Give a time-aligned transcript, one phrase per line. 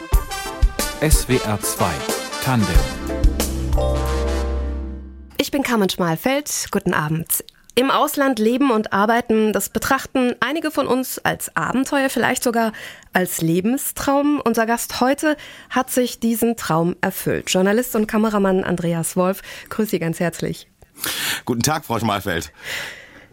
[0.00, 1.90] SWR 2
[2.42, 2.68] Tandem
[5.36, 6.68] Ich bin Carmen Schmalfeld.
[6.70, 7.44] Guten Abend.
[7.74, 12.72] Im Ausland leben und arbeiten, das betrachten einige von uns als Abenteuer, vielleicht sogar
[13.12, 14.40] als Lebenstraum.
[14.42, 15.36] Unser Gast heute
[15.68, 17.50] hat sich diesen Traum erfüllt.
[17.50, 20.66] Journalist und Kameramann Andreas Wolf, grüße Sie ganz herzlich.
[21.44, 22.52] Guten Tag, Frau Schmalfeld.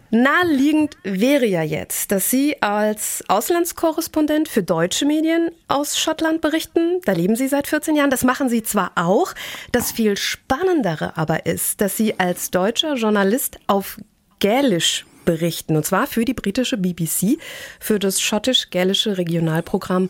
[0.09, 7.01] Naheliegend wäre ja jetzt, dass Sie als Auslandskorrespondent für deutsche Medien aus Schottland berichten.
[7.03, 8.09] Da leben Sie seit 14 Jahren.
[8.09, 9.33] Das machen Sie zwar auch.
[9.73, 13.99] Das viel Spannendere aber ist, dass Sie als deutscher Journalist auf
[14.39, 15.75] Gälisch berichten.
[15.75, 17.37] Und zwar für die britische BBC,
[17.79, 20.09] für das schottisch-gälische Regionalprogramm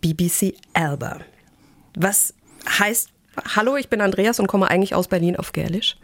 [0.00, 1.20] BBC Alba.
[1.96, 2.34] Was
[2.78, 3.10] heißt,
[3.54, 5.96] hallo, ich bin Andreas und komme eigentlich aus Berlin auf Gälisch?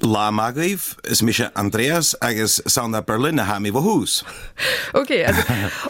[0.00, 4.24] La Magrif ist mich Andreas agus Sauna Berlin ha mi Hus.
[4.92, 5.40] Okay, also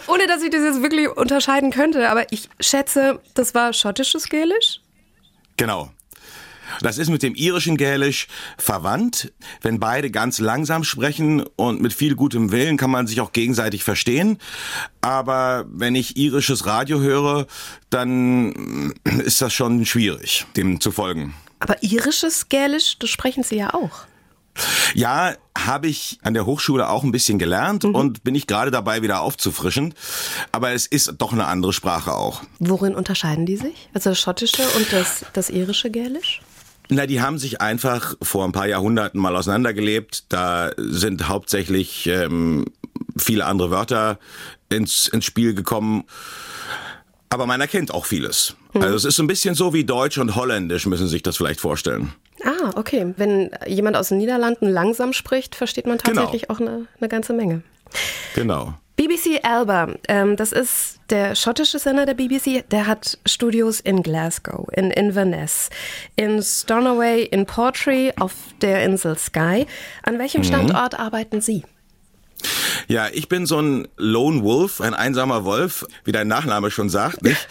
[0.07, 4.81] ohne dass ich das jetzt wirklich unterscheiden könnte, aber ich schätze, das war schottisches Gälisch?
[5.57, 5.91] Genau.
[6.81, 9.31] Das ist mit dem irischen Gälisch verwandt.
[9.61, 13.83] Wenn beide ganz langsam sprechen und mit viel gutem Willen kann man sich auch gegenseitig
[13.83, 14.37] verstehen.
[15.01, 17.47] Aber wenn ich irisches Radio höre,
[17.89, 21.33] dann ist das schon schwierig, dem zu folgen.
[21.59, 24.07] Aber irisches Gälisch, das sprechen Sie ja auch.
[24.93, 27.95] Ja, habe ich an der Hochschule auch ein bisschen gelernt mhm.
[27.95, 29.93] und bin ich gerade dabei, wieder aufzufrischen.
[30.51, 32.41] Aber es ist doch eine andere Sprache auch.
[32.59, 33.89] Worin unterscheiden die sich?
[33.93, 36.41] Also das schottische und das, das irische Gälisch?
[36.89, 40.25] Na, die haben sich einfach vor ein paar Jahrhunderten mal auseinandergelebt.
[40.29, 42.65] Da sind hauptsächlich ähm,
[43.15, 44.17] viele andere Wörter
[44.69, 46.05] ins, ins Spiel gekommen.
[47.29, 48.55] Aber man erkennt auch vieles.
[48.73, 48.81] Hm.
[48.81, 51.37] Also es ist so ein bisschen so wie Deutsch und Holländisch, müssen Sie sich das
[51.37, 52.13] vielleicht vorstellen.
[52.43, 53.13] Ah, okay.
[53.17, 56.21] Wenn jemand aus den Niederlanden langsam spricht, versteht man genau.
[56.21, 56.53] tatsächlich genau.
[56.53, 57.61] auch eine, eine ganze Menge.
[58.35, 58.73] Genau.
[58.95, 64.67] BBC Alba, ähm, das ist der schottische Sender der BBC, der hat Studios in Glasgow,
[64.73, 65.69] in Inverness,
[66.17, 69.65] in Stornoway, in Portree, auf der Insel Skye.
[70.03, 70.45] An welchem mhm.
[70.45, 70.99] Standort mhm.
[70.99, 71.63] arbeiten Sie?
[72.89, 77.21] Ja, ich bin so ein Lone Wolf, ein einsamer Wolf, wie dein Nachname schon sagt,
[77.21, 77.47] nicht?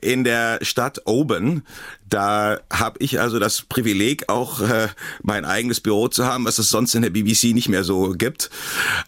[0.00, 1.62] In der Stadt Oban,
[2.08, 4.88] da habe ich also das Privileg, auch äh,
[5.22, 8.48] mein eigenes Büro zu haben, was es sonst in der BBC nicht mehr so gibt.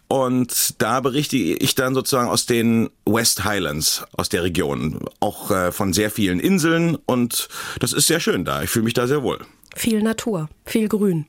[0.06, 5.72] Und da berichte ich dann sozusagen aus den West Highlands, aus der Region, auch äh,
[5.72, 6.98] von sehr vielen Inseln.
[7.06, 7.48] Und
[7.78, 8.62] das ist sehr schön da.
[8.62, 9.38] Ich fühle mich da sehr wohl.
[9.74, 11.24] Viel Natur, viel Grün.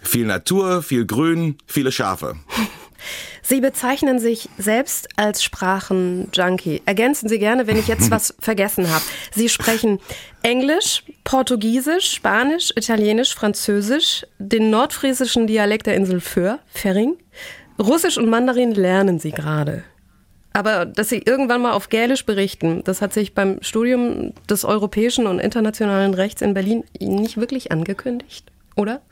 [0.00, 2.36] Viel Natur, viel Grün, viele Schafe.
[3.50, 6.82] Sie bezeichnen sich selbst als Sprachenjunkie.
[6.86, 9.02] Ergänzen Sie gerne, wenn ich jetzt was vergessen habe.
[9.34, 9.98] Sie sprechen
[10.44, 17.16] Englisch, Portugiesisch, Spanisch, Italienisch, Französisch, den nordfriesischen Dialekt der Insel Föhr, Ferring.
[17.76, 19.82] Russisch und Mandarin lernen Sie gerade.
[20.52, 25.26] Aber dass Sie irgendwann mal auf Gälisch berichten, das hat sich beim Studium des europäischen
[25.26, 29.02] und internationalen Rechts in Berlin nicht wirklich angekündigt oder?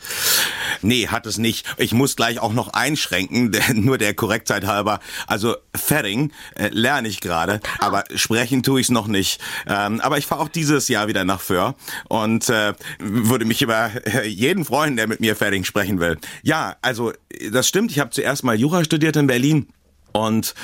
[0.83, 1.67] Nee, hat es nicht.
[1.77, 5.01] Ich muss gleich auch noch einschränken, nur der Korrektheit halber.
[5.27, 9.41] Also Ferring äh, lerne ich gerade, aber sprechen tue ich es noch nicht.
[9.67, 11.75] Ähm, aber ich fahre auch dieses Jahr wieder nach Föhr
[12.09, 16.19] und äh, würde mich über äh, jeden freuen, der mit mir Ferring sprechen will.
[16.43, 17.13] Ja, also
[17.51, 17.91] das stimmt.
[17.91, 19.69] Ich habe zuerst mal Jura studiert in Berlin
[20.13, 20.55] und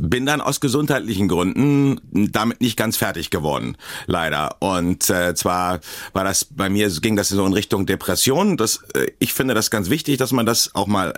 [0.00, 2.00] bin dann aus gesundheitlichen Gründen
[2.32, 4.56] damit nicht ganz fertig geworden, leider.
[4.60, 5.80] Und äh, zwar
[6.12, 8.56] war das bei mir ging das so in Richtung Depression.
[8.56, 11.14] Das äh, ich finde das ganz wichtig, dass man das auch mal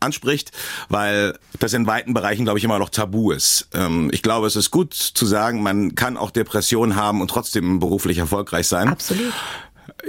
[0.00, 0.50] anspricht,
[0.88, 3.68] weil das in weiten Bereichen, glaube ich, immer noch tabu ist.
[3.74, 7.78] Ähm, ich glaube, es ist gut zu sagen, man kann auch Depressionen haben und trotzdem
[7.78, 8.88] beruflich erfolgreich sein.
[8.88, 9.32] Absolut.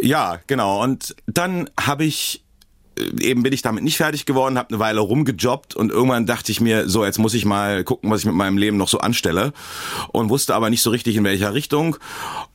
[0.01, 0.81] Ja, genau.
[0.81, 2.43] Und dann habe ich
[3.19, 6.61] eben bin ich damit nicht fertig geworden, habe eine Weile rumgejobbt und irgendwann dachte ich
[6.61, 9.53] mir, so jetzt muss ich mal gucken, was ich mit meinem Leben noch so anstelle
[10.11, 11.97] und wusste aber nicht so richtig in welcher Richtung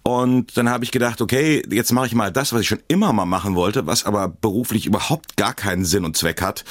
[0.02, 3.12] und dann habe ich gedacht, okay, jetzt mache ich mal das, was ich schon immer
[3.12, 6.64] mal machen wollte, was aber beruflich überhaupt gar keinen Sinn und Zweck hat.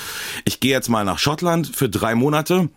[0.45, 2.69] Ich gehe jetzt mal nach Schottland für drei Monate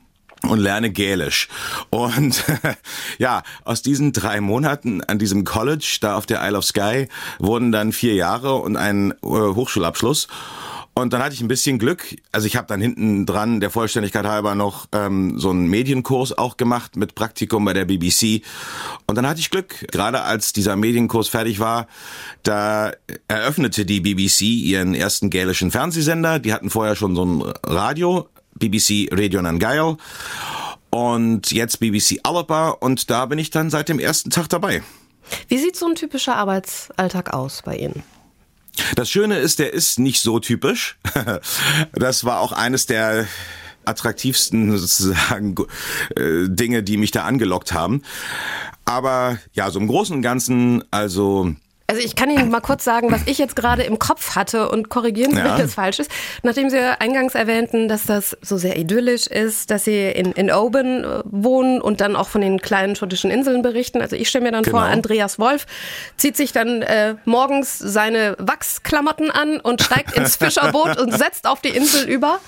[0.42, 1.48] und lerne Gälisch.
[1.90, 2.44] Und
[3.18, 7.08] ja, aus diesen drei Monaten an diesem College, da auf der Isle of Skye,
[7.38, 10.28] wurden dann vier Jahre und ein äh, Hochschulabschluss.
[10.98, 12.16] Und dann hatte ich ein bisschen Glück.
[12.32, 16.56] Also ich habe dann hinten dran der Vollständigkeit halber noch ähm, so einen Medienkurs auch
[16.56, 18.42] gemacht mit Praktikum bei der BBC.
[19.06, 19.86] Und dann hatte ich Glück.
[19.92, 21.86] Gerade als dieser Medienkurs fertig war,
[22.42, 22.90] da
[23.28, 26.40] eröffnete die BBC ihren ersten gälischen Fernsehsender.
[26.40, 29.98] Die hatten vorher schon so ein Radio, BBC Radio Nangail.
[30.90, 32.70] Und jetzt BBC Alaba.
[32.70, 34.82] Und da bin ich dann seit dem ersten Tag dabei.
[35.46, 38.02] Wie sieht so ein typischer Arbeitsalltag aus bei Ihnen?
[38.94, 40.98] Das Schöne ist, der ist nicht so typisch.
[41.92, 43.26] Das war auch eines der
[43.84, 45.54] attraktivsten sozusagen
[46.16, 48.02] äh, Dinge, die mich da angelockt haben.
[48.84, 51.54] Aber ja, so im Großen und Ganzen, also
[51.90, 54.90] also ich kann Ihnen mal kurz sagen, was ich jetzt gerade im Kopf hatte und
[54.90, 55.44] korrigieren Sie, ja.
[55.44, 56.10] wenn das falsch ist.
[56.42, 61.02] Nachdem Sie eingangs erwähnten, dass das so sehr idyllisch ist, dass Sie in, in Oban
[61.02, 64.02] äh, wohnen und dann auch von den kleinen schottischen Inseln berichten.
[64.02, 64.80] Also ich stelle mir dann genau.
[64.80, 65.64] vor, Andreas Wolf
[66.18, 71.62] zieht sich dann äh, morgens seine Wachsklamotten an und steigt ins Fischerboot und setzt auf
[71.62, 72.38] die Insel über.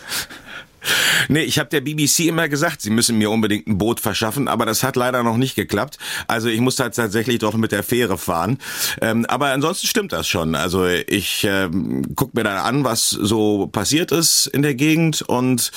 [1.28, 4.66] Nee, ich habe der BBC immer gesagt, sie müssen mir unbedingt ein Boot verschaffen, aber
[4.66, 5.98] das hat leider noch nicht geklappt.
[6.26, 8.58] Also ich muss halt tatsächlich doch mit der Fähre fahren.
[9.00, 10.54] Ähm, aber ansonsten stimmt das schon.
[10.54, 15.70] Also ich ähm, gucke mir dann an, was so passiert ist in der Gegend und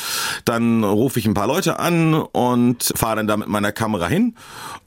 [0.46, 4.36] dann rufe ich ein paar Leute an und fahre dann da mit meiner Kamera hin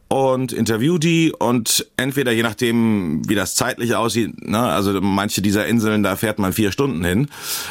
[0.08, 5.66] und interview die und entweder je nachdem, wie das zeitlich aussieht, ne, also manche dieser
[5.66, 7.28] Inseln, da fährt man vier Stunden hin,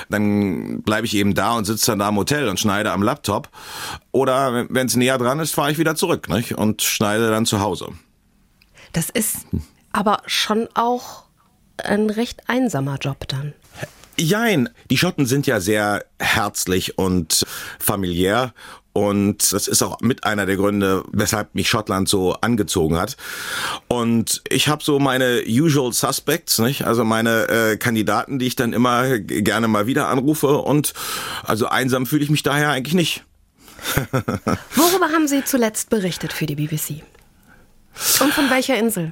[0.09, 3.49] dann bleibe ich eben da und sitze dann da im Hotel und schneide am Laptop.
[4.11, 6.55] Oder wenn es näher dran ist, fahre ich wieder zurück nicht?
[6.57, 7.89] und schneide dann zu Hause.
[8.93, 9.45] Das ist
[9.91, 11.23] aber schon auch
[11.77, 13.53] ein recht einsamer Job dann.
[14.17, 17.45] Jein, die Schotten sind ja sehr herzlich und
[17.79, 18.53] familiär
[18.97, 23.17] und das ist auch mit einer der Gründe, weshalb mich Schottland so angezogen hat.
[23.89, 26.85] Und ich habe so meine usual suspects, nicht?
[26.85, 30.59] Also meine äh, Kandidaten, die ich dann immer gerne mal wieder anrufe.
[30.59, 30.93] Und
[31.43, 33.25] also einsam fühle ich mich daher eigentlich nicht.
[34.75, 37.03] Worüber haben Sie zuletzt berichtet für die BBC?
[38.21, 39.11] Und von welcher Insel?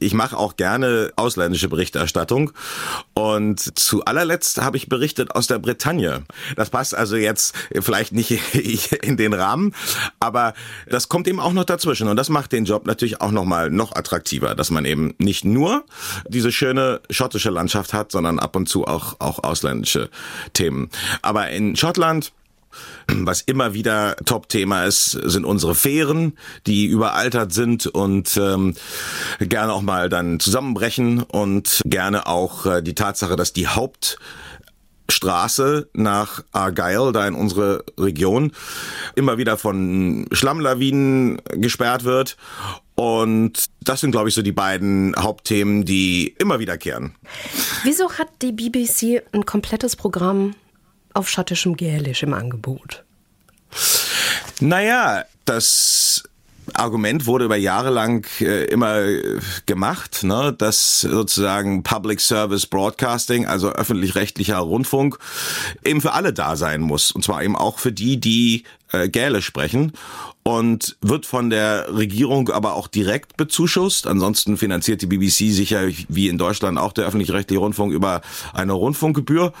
[0.00, 2.52] Ich mache auch gerne ausländische Berichterstattung.
[3.14, 6.24] Und zu allerletzt habe ich berichtet aus der Bretagne.
[6.56, 8.54] Das passt also jetzt vielleicht nicht
[9.02, 9.74] in den Rahmen,
[10.20, 10.54] aber
[10.88, 12.08] das kommt eben auch noch dazwischen.
[12.08, 15.84] Und das macht den Job natürlich auch nochmal noch attraktiver, dass man eben nicht nur
[16.28, 20.10] diese schöne schottische Landschaft hat, sondern ab und zu auch, auch ausländische
[20.52, 20.90] Themen.
[21.22, 22.32] Aber in Schottland
[23.08, 26.36] was immer wieder Top-Thema ist, sind unsere Fähren,
[26.66, 28.74] die überaltert sind und ähm,
[29.40, 34.18] gerne auch mal dann zusammenbrechen und gerne auch äh, die Tatsache, dass die Haupt
[35.10, 38.52] Straße nach Argyle, da in unsere Region,
[39.14, 42.36] immer wieder von Schlammlawinen gesperrt wird.
[42.94, 47.14] Und das sind, glaube ich, so die beiden Hauptthemen, die immer wiederkehren.
[47.82, 50.54] Wieso hat die BBC ein komplettes Programm
[51.14, 53.04] auf schottischem Gälisch im Angebot?
[54.60, 56.24] Naja, das
[56.72, 63.46] Argument wurde über Jahre lang äh, immer äh, gemacht, ne, dass sozusagen Public Service Broadcasting,
[63.46, 65.18] also öffentlich-rechtlicher Rundfunk,
[65.84, 67.12] eben für alle da sein muss.
[67.12, 69.92] Und zwar eben auch für die, die äh, Gälisch sprechen
[70.42, 74.06] und wird von der Regierung aber auch direkt bezuschusst.
[74.06, 78.22] Ansonsten finanziert die BBC sicher wie in Deutschland auch der öffentlich-rechtliche Rundfunk über
[78.52, 79.52] eine Rundfunkgebühr.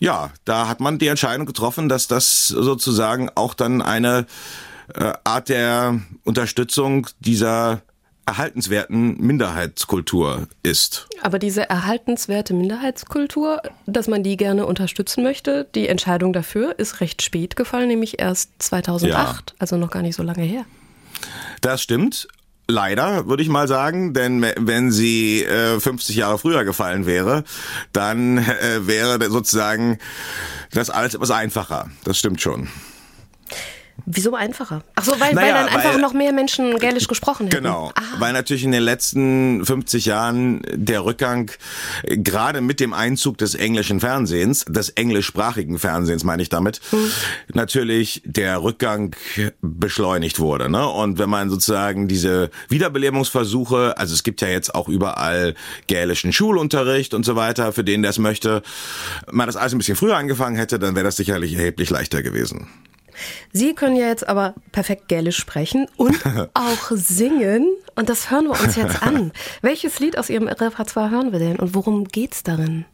[0.00, 4.26] Ja, da hat man die Entscheidung getroffen, dass das sozusagen auch dann eine
[4.94, 7.82] äh, Art der Unterstützung dieser
[8.24, 11.06] erhaltenswerten Minderheitskultur ist.
[11.20, 17.22] Aber diese erhaltenswerte Minderheitskultur, dass man die gerne unterstützen möchte, die Entscheidung dafür ist recht
[17.22, 19.56] spät gefallen, nämlich erst 2008, ja.
[19.58, 20.64] also noch gar nicht so lange her.
[21.60, 22.28] Das stimmt.
[22.70, 27.42] Leider, würde ich mal sagen, denn wenn sie äh, 50 Jahre früher gefallen wäre,
[27.92, 29.98] dann äh, wäre sozusagen
[30.72, 31.90] das alles etwas einfacher.
[32.04, 32.68] Das stimmt schon.
[34.06, 34.82] Wieso einfacher?
[34.94, 37.62] Ach so, weil, naja, weil dann einfach weil, noch mehr Menschen Gälisch gesprochen hätten.
[37.62, 38.02] Genau, ah.
[38.18, 41.50] weil natürlich in den letzten 50 Jahren der Rückgang,
[42.04, 47.10] gerade mit dem Einzug des englischen Fernsehens, des englischsprachigen Fernsehens meine ich damit, hm.
[47.54, 49.16] natürlich der Rückgang
[49.60, 50.68] beschleunigt wurde.
[50.68, 50.86] Ne?
[50.86, 55.54] Und wenn man sozusagen diese Wiederbelebungsversuche, also es gibt ja jetzt auch überall
[55.86, 58.62] gälischen Schulunterricht und so weiter, für den der es möchte,
[59.30, 62.68] man das alles ein bisschen früher angefangen hätte, dann wäre das sicherlich erheblich leichter gewesen.
[63.52, 66.18] Sie können ja jetzt aber perfekt Gälisch sprechen und
[66.54, 67.68] auch singen.
[67.94, 69.32] Und das hören wir uns jetzt an.
[69.62, 72.84] Welches Lied aus Ihrem Repertoire hören wir denn und worum geht's darin?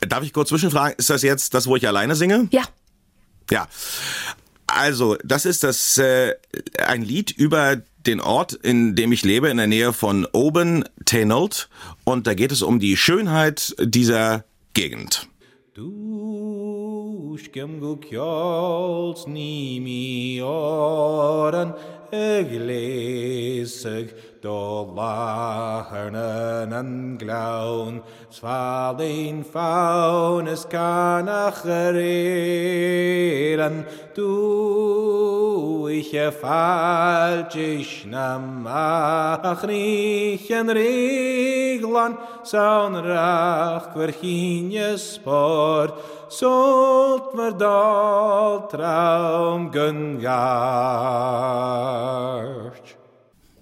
[0.00, 2.48] Darf ich kurz zwischenfragen, ist das jetzt das, wo ich alleine singe?
[2.50, 2.62] Ja.
[3.50, 3.68] Ja.
[4.66, 6.34] Also, das ist das äh,
[6.78, 11.68] ein Lied über den Ort, in dem ich lebe, in der Nähe von Oben Tenold.
[12.04, 14.44] Und da geht es um die Schönheit dieser
[14.74, 15.28] Gegend.
[17.20, 21.74] Ushkem gukjolts nimi oran
[22.10, 31.62] eglesig do lahernen en glaun svalin faunus kanach
[31.94, 33.84] reren
[34.14, 49.70] du ich falsch ich nam achrichen reglan saun rach kwerchinje sport zult me dal traum
[49.72, 50.30] genjacht.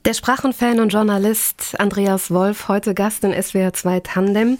[0.04, 4.58] Der Sprachenfan und Journalist Andreas Wolf, heute Gast in SWR 2 Tandem.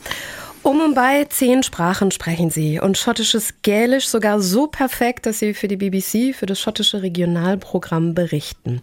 [0.63, 5.55] Um und bei zehn Sprachen sprechen sie und schottisches Gälisch sogar so perfekt, dass sie
[5.55, 8.81] für die BBC, für das schottische Regionalprogramm berichten.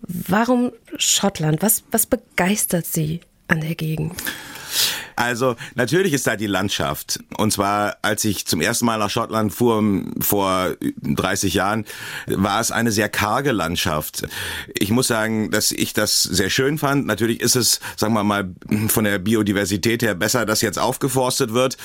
[0.00, 1.62] Warum Schottland?
[1.62, 4.12] Was, was begeistert Sie an der Gegend?
[5.16, 7.20] Also natürlich ist da die Landschaft.
[7.36, 9.82] Und zwar, als ich zum ersten Mal nach Schottland fuhr
[10.20, 11.84] vor 30 Jahren,
[12.26, 14.26] war es eine sehr karge Landschaft.
[14.72, 17.06] Ich muss sagen, dass ich das sehr schön fand.
[17.06, 18.54] Natürlich ist es, sagen wir mal,
[18.88, 21.76] von der Biodiversität her besser, dass jetzt aufgeforstet wird.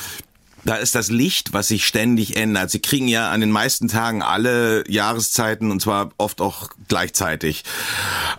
[0.65, 2.71] Da ist das Licht, was sich ständig ändert.
[2.71, 7.63] Sie kriegen ja an den meisten Tagen alle Jahreszeiten und zwar oft auch gleichzeitig.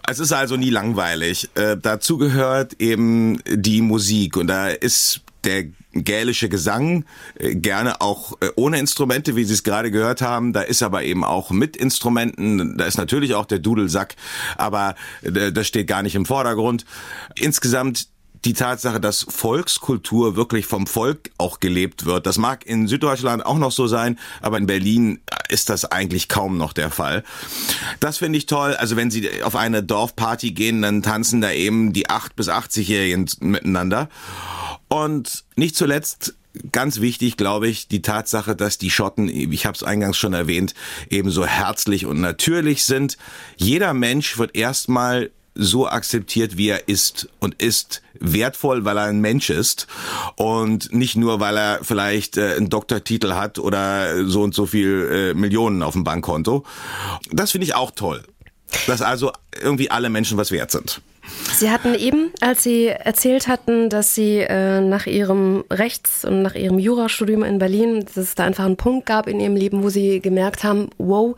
[0.09, 1.51] Es ist also nie langweilig.
[1.55, 7.05] Äh, dazu gehört eben die Musik und da ist der gälische Gesang,
[7.39, 10.53] äh, gerne auch äh, ohne Instrumente, wie Sie es gerade gehört haben.
[10.53, 12.77] Da ist aber eben auch mit Instrumenten.
[12.77, 14.15] Da ist natürlich auch der Dudelsack,
[14.57, 16.85] aber äh, das steht gar nicht im Vordergrund.
[17.35, 18.09] Insgesamt
[18.45, 22.27] die Tatsache, dass Volkskultur wirklich vom Volk auch gelebt wird.
[22.27, 26.57] Das mag in Süddeutschland auch noch so sein, aber in Berlin ist das eigentlich kaum
[26.57, 27.23] noch der Fall.
[28.01, 28.75] Das finde ich toll.
[28.75, 33.29] Also wenn Sie auf eine Dorfparty gehen, dann tanzen da eben die 8- bis 80-Jährigen
[33.41, 34.09] miteinander.
[34.89, 36.35] Und nicht zuletzt
[36.73, 40.75] ganz wichtig, glaube ich, die Tatsache, dass die Schotten, ich habe es eingangs schon erwähnt,
[41.09, 43.17] ebenso herzlich und natürlich sind.
[43.57, 49.21] Jeder Mensch wird erstmal so akzeptiert, wie er ist und ist wertvoll, weil er ein
[49.21, 49.87] Mensch ist
[50.37, 55.33] und nicht nur, weil er vielleicht äh, einen Doktortitel hat oder so und so viel
[55.33, 56.65] äh, Millionen auf dem Bankkonto.
[57.33, 58.23] Das finde ich auch toll,
[58.87, 61.01] dass also irgendwie alle Menschen was wert sind.
[61.53, 66.55] Sie hatten eben, als Sie erzählt hatten, dass Sie äh, nach Ihrem Rechts- und nach
[66.55, 69.91] Ihrem Jurastudium in Berlin, dass es da einfach einen Punkt gab in Ihrem Leben, wo
[69.91, 71.37] Sie gemerkt haben, wow,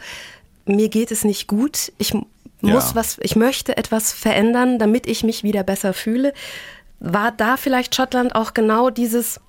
[0.65, 2.15] mir geht es nicht gut, ich
[2.63, 2.95] muss ja.
[2.95, 6.33] was, ich möchte etwas verändern, damit ich mich wieder besser fühle.
[7.01, 9.41] War da vielleicht Schottland auch genau dieses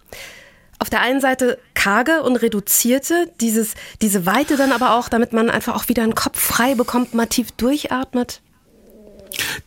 [0.80, 5.50] auf der einen Seite karge und reduzierte, dieses, diese Weite dann aber auch, damit man
[5.50, 8.42] einfach auch wieder einen Kopf frei bekommt, mal tief durchatmet?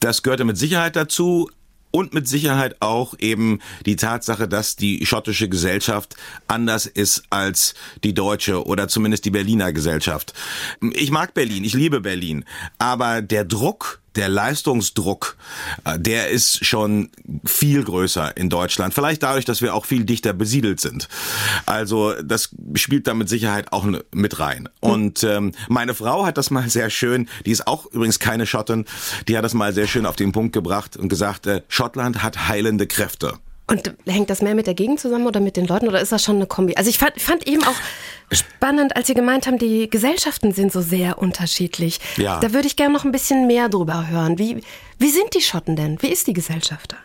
[0.00, 1.50] Das gehörte mit Sicherheit dazu
[1.96, 6.14] und mit Sicherheit auch eben die Tatsache, dass die schottische Gesellschaft
[6.46, 7.72] anders ist als
[8.04, 10.34] die deutsche oder zumindest die Berliner Gesellschaft.
[10.92, 12.44] Ich mag Berlin, ich liebe Berlin,
[12.76, 15.37] aber der Druck, der Leistungsdruck,
[15.85, 17.11] äh, der ist schon
[17.44, 18.94] viel größer in Deutschland.
[18.94, 21.08] Vielleicht dadurch, dass wir auch viel dichter besiedelt sind.
[21.66, 24.68] Also das spielt da mit Sicherheit auch mit rein.
[24.80, 28.85] Und ähm, meine Frau hat das mal sehr schön, die ist auch übrigens keine Schottin,
[29.28, 32.49] die hat das mal sehr schön auf den Punkt gebracht und gesagt, äh, Schottland hat
[32.49, 33.35] heilende Kräfte.
[33.68, 36.23] Und hängt das mehr mit der Gegend zusammen oder mit den Leuten oder ist das
[36.23, 36.76] schon eine Kombi?
[36.76, 37.75] Also ich fand, fand eben auch
[38.30, 41.99] spannend, als Sie gemeint haben, die Gesellschaften sind so sehr unterschiedlich.
[42.16, 42.38] Ja.
[42.38, 44.38] Da würde ich gerne noch ein bisschen mehr drüber hören.
[44.38, 44.62] Wie,
[44.99, 46.00] wie sind die Schotten denn?
[46.00, 46.96] Wie ist die Gesellschaft da?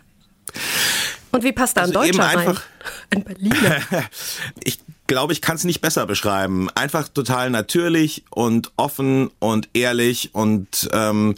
[1.32, 2.58] Und wie passt da also ein Deutscher rein?
[3.10, 3.80] Ein Berliner.
[4.64, 6.68] ich glaube, ich kann es nicht besser beschreiben.
[6.74, 11.34] Einfach total natürlich und offen und ehrlich und ähm,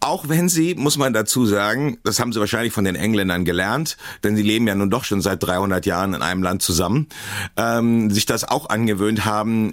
[0.00, 3.96] auch wenn sie, muss man dazu sagen, das haben sie wahrscheinlich von den Engländern gelernt,
[4.22, 7.08] denn sie leben ja nun doch schon seit 300 Jahren in einem Land zusammen,
[7.56, 9.72] ähm, sich das auch angewöhnt haben,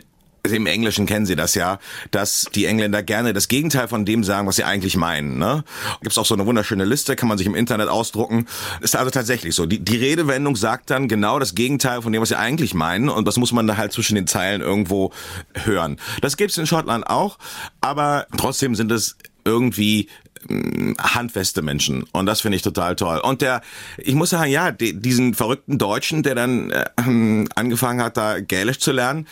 [0.54, 1.80] im Englischen kennen Sie das ja,
[2.12, 5.38] dass die Engländer gerne das Gegenteil von dem sagen, was sie eigentlich meinen.
[5.38, 5.64] Ne?
[6.02, 8.46] Gibt auch so eine wunderschöne Liste, kann man sich im Internet ausdrucken.
[8.82, 9.66] Ist also tatsächlich so.
[9.66, 13.10] Die, die Redewendung sagt dann genau das Gegenteil von dem, was sie eigentlich meinen.
[13.10, 15.12] Und das muss man da halt zwischen den Zeilen irgendwo
[15.54, 15.98] hören.
[16.22, 17.38] Das gibt's in Schottland auch,
[17.82, 20.10] aber trotzdem sind es irgendwie
[20.48, 23.20] hm, handfeste Menschen und das finde ich total toll.
[23.20, 23.62] Und der,
[23.98, 28.80] ich muss sagen, ja, die, diesen verrückten Deutschen, der dann äh, angefangen hat, da Gälisch
[28.80, 29.28] zu lernen,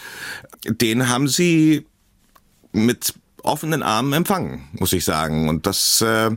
[0.65, 1.85] den haben sie
[2.71, 5.49] mit offenen Armen empfangen, muss ich sagen.
[5.49, 6.31] Und das äh,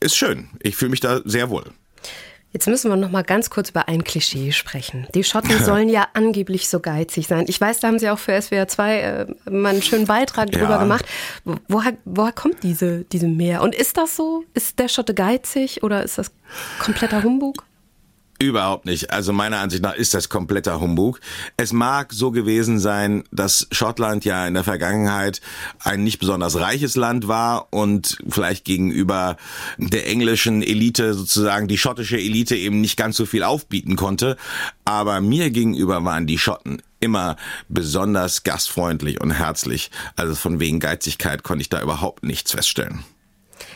[0.00, 0.50] ist schön.
[0.60, 1.72] Ich fühle mich da sehr wohl.
[2.52, 5.06] Jetzt müssen wir noch mal ganz kurz über ein Klischee sprechen.
[5.14, 7.46] Die Schotten sollen ja angeblich so geizig sein.
[7.48, 10.70] Ich weiß, da haben Sie auch für SWR 2 äh, mal einen schönen Beitrag drüber
[10.70, 10.78] ja.
[10.78, 11.06] gemacht.
[11.68, 13.62] Woher, woher kommt diese, diese Mehr?
[13.62, 14.44] Und ist das so?
[14.54, 16.30] Ist der Schotte geizig oder ist das
[16.78, 17.64] kompletter Humbug?
[18.42, 19.12] Überhaupt nicht.
[19.12, 21.20] Also meiner Ansicht nach ist das kompletter Humbug.
[21.56, 25.40] Es mag so gewesen sein, dass Schottland ja in der Vergangenheit
[25.78, 29.36] ein nicht besonders reiches Land war und vielleicht gegenüber
[29.78, 34.36] der englischen Elite sozusagen die schottische Elite eben nicht ganz so viel aufbieten konnte.
[34.84, 37.36] Aber mir gegenüber waren die Schotten immer
[37.68, 39.92] besonders gastfreundlich und herzlich.
[40.16, 43.04] Also von wegen Geizigkeit konnte ich da überhaupt nichts feststellen.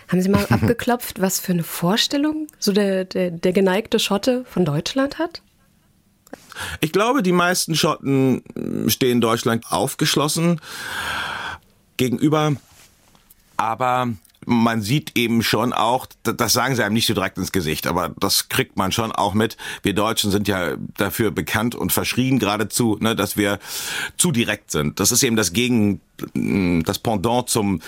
[0.09, 4.65] Haben Sie mal abgeklopft, was für eine Vorstellung so der, der, der geneigte Schotte von
[4.65, 5.43] Deutschland hat?
[6.81, 8.43] Ich glaube, die meisten Schotten
[8.89, 10.61] stehen Deutschland aufgeschlossen
[11.97, 12.53] gegenüber,
[13.57, 14.09] aber
[14.47, 18.15] man sieht eben schon auch, das sagen sie einem nicht so direkt ins Gesicht, aber
[18.19, 19.57] das kriegt man schon auch mit.
[19.83, 23.59] Wir Deutschen sind ja dafür bekannt und verschrien geradezu, ne, dass wir
[24.17, 25.01] zu direkt sind.
[25.01, 26.01] Das ist eben das Gegen,
[26.85, 27.81] das Pendant zum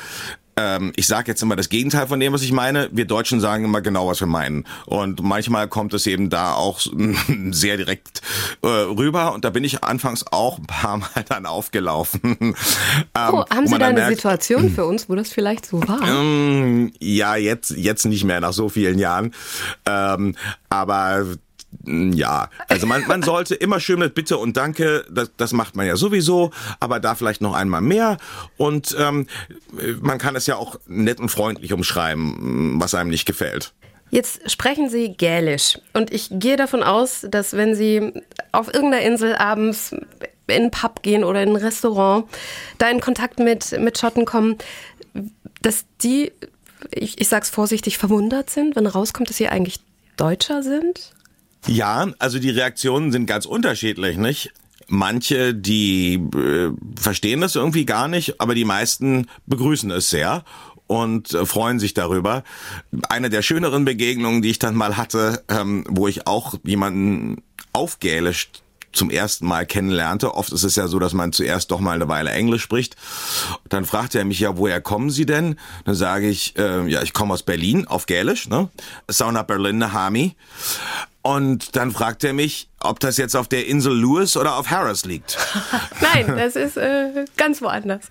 [0.59, 2.89] ähm, ich sage jetzt immer das Gegenteil von dem, was ich meine.
[2.91, 4.65] Wir Deutschen sagen immer genau, was wir meinen.
[4.87, 6.81] Und manchmal kommt es eben da auch
[7.51, 8.23] sehr direkt
[8.63, 9.35] äh, rüber.
[9.35, 12.21] Und da bin ich anfangs auch ein paar Mal dann aufgelaufen.
[12.41, 12.55] ähm,
[13.15, 16.03] oh, haben Sie da eine merkt, Situation für uns, wo das vielleicht so war?
[16.03, 19.33] Ähm, ja, jetzt, jetzt nicht mehr nach so vielen Jahren.
[19.87, 20.35] Ähm,
[20.71, 21.25] aber
[21.85, 25.87] ja, also man, man sollte immer schön mit Bitte und Danke, das, das macht man
[25.87, 28.17] ja sowieso, aber da vielleicht noch einmal mehr.
[28.57, 29.27] Und ähm,
[30.01, 33.73] man kann es ja auch nett und freundlich umschreiben, was einem nicht gefällt.
[34.11, 38.13] Jetzt sprechen Sie Gälisch und ich gehe davon aus, dass wenn Sie
[38.53, 39.95] auf irgendeiner Insel abends
[40.47, 42.27] in einen Pub gehen oder in ein Restaurant,
[42.79, 44.57] da in Kontakt mit, mit Schotten kommen,
[45.61, 46.33] dass die,
[46.91, 49.81] ich, ich sag's vorsichtig, verwundert sind, wenn rauskommt, dass Sie eigentlich
[50.17, 51.13] Deutscher sind?
[51.67, 54.53] Ja, also die Reaktionen sind ganz unterschiedlich, nicht?
[54.87, 60.45] Manche, die äh, verstehen das irgendwie gar nicht, aber die meisten begrüßen es sehr
[60.87, 62.43] und äh, freuen sich darüber.
[63.09, 68.01] Eine der schöneren Begegnungen, die ich dann mal hatte, ähm, wo ich auch jemanden auf
[68.01, 68.49] Gälisch
[68.93, 70.35] zum ersten Mal kennenlernte.
[70.35, 72.97] Oft ist es ja so, dass man zuerst doch mal eine Weile Englisch spricht.
[73.69, 75.57] Dann fragte er mich ja, woher kommen Sie denn?
[75.85, 78.71] Dann sage ich, äh, ja, ich komme aus Berlin, auf Gälisch, ne?
[79.07, 80.35] Sauna Berlin, Hami.
[81.23, 85.05] Und dann fragt er mich, ob das jetzt auf der Insel Lewis oder auf Harris
[85.05, 85.37] liegt.
[86.01, 88.05] Nein, das ist äh, ganz woanders.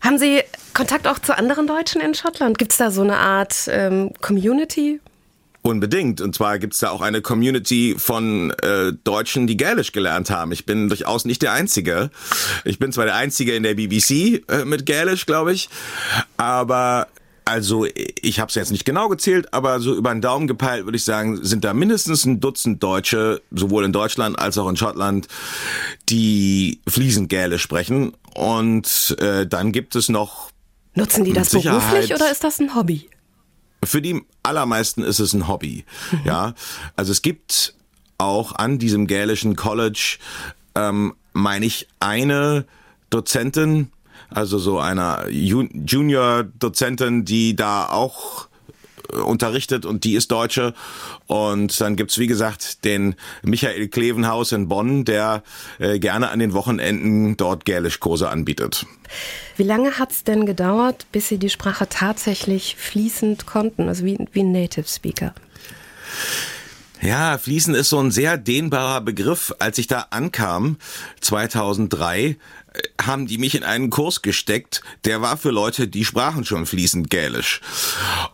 [0.00, 0.42] Haben Sie
[0.74, 2.58] Kontakt auch zu anderen Deutschen in Schottland?
[2.58, 5.00] Gibt es da so eine Art ähm, Community?
[5.62, 6.20] Unbedingt.
[6.20, 10.50] Und zwar gibt es da auch eine Community von äh, Deutschen, die Gälisch gelernt haben.
[10.52, 12.10] Ich bin durchaus nicht der Einzige.
[12.64, 15.68] Ich bin zwar der Einzige in der BBC äh, mit Gälisch, glaube ich,
[16.38, 17.08] aber
[17.48, 20.96] also ich habe es jetzt nicht genau gezählt, aber so über den Daumen gepeilt würde
[20.96, 25.28] ich sagen, sind da mindestens ein Dutzend Deutsche, sowohl in Deutschland als auch in Schottland,
[26.10, 28.12] die fließend Gälisch sprechen.
[28.34, 30.50] Und äh, dann gibt es noch.
[30.94, 33.08] Nutzen die das beruflich oder ist das ein Hobby?
[33.82, 35.86] Für die allermeisten ist es ein Hobby.
[36.10, 36.20] Mhm.
[36.26, 36.54] Ja,
[36.96, 37.74] also es gibt
[38.18, 40.18] auch an diesem gälischen College,
[40.74, 42.66] ähm, meine ich, eine
[43.08, 43.90] Dozentin,
[44.30, 48.48] also so einer Junior-Dozentin, die da auch
[49.12, 50.74] äh, unterrichtet und die ist Deutsche.
[51.26, 55.42] Und dann gibt's wie gesagt, den Michael Klevenhaus in Bonn, der
[55.78, 58.86] äh, gerne an den Wochenenden dort Gälischkurse anbietet.
[59.56, 64.40] Wie lange hat's denn gedauert, bis Sie die Sprache tatsächlich fließend konnten, also wie, wie
[64.40, 65.34] ein Native Speaker?
[67.00, 69.54] Ja, fließen ist so ein sehr dehnbarer Begriff.
[69.58, 70.78] Als ich da ankam,
[71.20, 72.36] 2003,
[73.00, 77.10] haben die mich in einen Kurs gesteckt, der war für Leute, die sprachen schon fließend
[77.10, 77.60] Gälisch.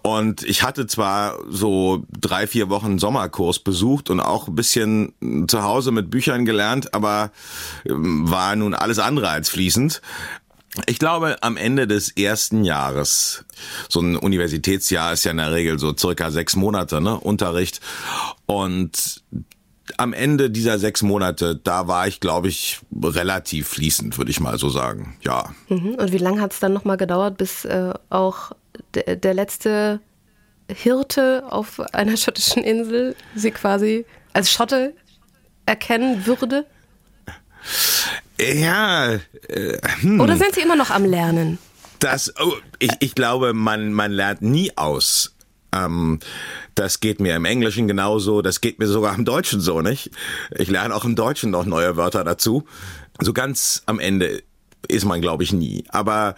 [0.02, 5.12] Und ich hatte zwar so drei, vier Wochen Sommerkurs besucht und auch ein bisschen
[5.48, 7.30] zu Hause mit Büchern gelernt, aber
[7.88, 10.00] ähm, war nun alles andere als fließend.
[10.86, 13.44] Ich glaube, am Ende des ersten Jahres,
[13.88, 17.80] so ein Universitätsjahr ist ja in der Regel so circa sechs Monate, ne, Unterricht.
[18.46, 19.22] Und
[19.96, 24.58] am Ende dieser sechs Monate, da war ich, glaube ich, relativ fließend, würde ich mal
[24.58, 25.16] so sagen.
[25.22, 25.54] Ja.
[25.68, 25.94] Mhm.
[25.94, 28.52] Und wie lange hat es dann nochmal gedauert, bis äh, auch
[28.94, 30.00] der, der letzte
[30.68, 34.94] Hirte auf einer schottischen Insel sie quasi als Schotte
[35.66, 36.66] erkennen würde?
[38.40, 39.14] Ja.
[39.48, 40.20] Äh, hm.
[40.20, 41.58] Oder sind Sie immer noch am Lernen?
[42.00, 45.34] Das, oh, ich, ich glaube, man, man lernt nie aus.
[45.72, 46.20] Ähm,
[46.74, 50.10] das geht mir im Englischen genauso, das geht mir sogar im Deutschen so, nicht?
[50.56, 52.64] Ich lerne auch im Deutschen noch neue Wörter dazu.
[53.20, 54.42] So ganz am Ende
[54.88, 55.84] ist man, glaube ich, nie.
[55.88, 56.34] Aber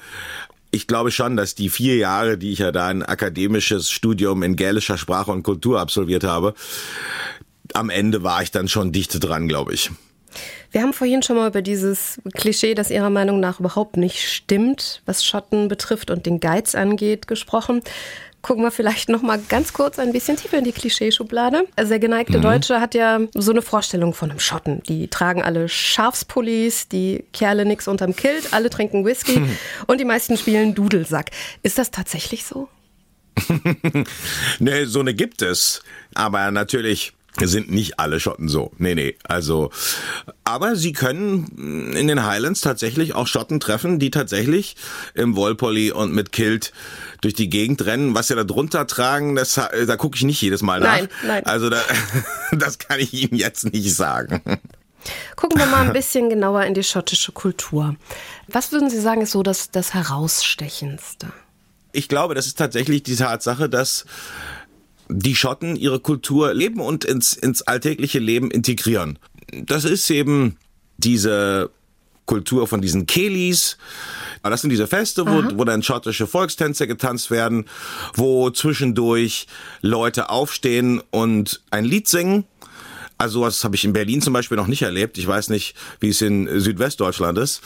[0.71, 4.57] ich glaube schon, dass die vier Jahre, die ich ja da ein akademisches Studium in
[4.57, 6.55] gälischer Sprache und Kultur absolviert habe,
[7.73, 9.91] am Ende war ich dann schon dicht dran, glaube ich.
[10.71, 15.03] Wir haben vorhin schon mal über dieses Klischee, das Ihrer Meinung nach überhaupt nicht stimmt,
[15.07, 17.83] was Schotten betrifft und den Geiz angeht, gesprochen
[18.47, 21.65] gucken wir vielleicht noch mal ganz kurz ein bisschen tiefer in die Klischeeschublade.
[21.75, 22.43] Also der geneigte mhm.
[22.43, 24.85] Deutsche hat ja so eine Vorstellung von einem Schotten.
[24.85, 29.43] Die tragen alle Schafspullis, die Kerle nix unterm Kilt, alle trinken Whisky
[29.89, 31.33] und die meisten spielen Dudelsack.
[31.65, 32.69] Ist das tatsächlich so?
[34.61, 35.83] ne, so eine gibt es.
[36.15, 38.73] Aber natürlich sind nicht alle Schotten so.
[38.79, 39.17] Nee, nee.
[39.25, 39.71] Also,
[40.45, 44.77] aber sie können in den Highlands tatsächlich auch Schotten treffen, die tatsächlich
[45.15, 46.73] im Wollpolly und mit Kilt
[47.21, 48.15] durch die Gegend rennen.
[48.15, 50.97] Was sie da drunter tragen, das, da gucke ich nicht jedes Mal nach.
[50.97, 51.47] Nein, nein.
[51.47, 51.81] Also, da,
[52.53, 54.43] das kann ich Ihnen jetzt nicht sagen.
[55.37, 57.97] Gucken wir mal ein bisschen genauer in die schottische Kultur.
[58.49, 61.33] Was würden Sie sagen, ist so das, das Herausstechendste?
[61.93, 64.05] Ich glaube, das ist tatsächlich die Tatsache, dass
[65.09, 69.19] die Schotten ihre Kultur leben und ins, ins alltägliche Leben integrieren.
[69.53, 70.57] Das ist eben
[70.99, 71.71] diese
[72.27, 73.79] Kultur von diesen Kelis.
[74.43, 77.65] Das sind diese Feste, wo, wo dann schottische Volkstänze getanzt werden,
[78.15, 79.47] wo zwischendurch
[79.81, 82.45] Leute aufstehen und ein Lied singen.
[83.19, 85.17] Also was habe ich in Berlin zum Beispiel noch nicht erlebt.
[85.17, 87.63] Ich weiß nicht, wie es in Südwestdeutschland ist,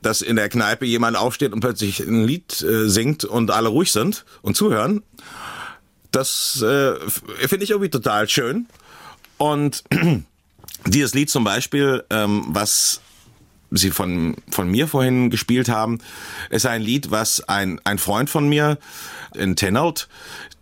[0.00, 3.92] dass in der Kneipe jemand aufsteht und plötzlich ein Lied äh, singt und alle ruhig
[3.92, 5.02] sind und zuhören.
[6.16, 6.94] Das äh,
[7.46, 8.68] finde ich irgendwie total schön.
[9.36, 9.84] Und
[10.86, 13.02] dieses Lied zum Beispiel, ähm, was
[13.70, 15.98] Sie von, von mir vorhin gespielt haben,
[16.48, 18.78] ist ein Lied, was ein, ein Freund von mir
[19.34, 20.06] in Tenout,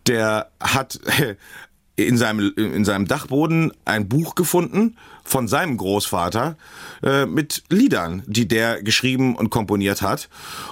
[0.09, 0.99] der hat
[1.96, 6.57] in seinem, in seinem Dachboden ein Buch gefunden von seinem Großvater
[7.02, 10.28] äh, mit Liedern, die der geschrieben und komponiert hat.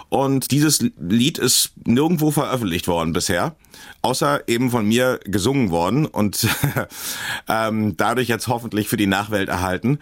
[0.08, 3.54] Und dieses Lied ist nirgendwo veröffentlicht worden bisher,
[4.02, 6.46] außer eben von mir gesungen worden und
[7.48, 10.00] ähm, dadurch jetzt hoffentlich für die Nachwelt erhalten.